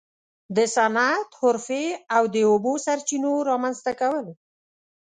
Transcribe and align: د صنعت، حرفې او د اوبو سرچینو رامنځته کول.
د 0.55 0.57
صنعت، 0.75 1.29
حرفې 1.39 1.85
او 2.15 2.23
د 2.33 2.35
اوبو 2.49 2.73
سرچینو 2.85 3.31
رامنځته 3.49 3.91
کول. 3.99 4.25